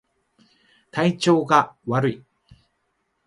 [0.89, 2.23] 体調が悪い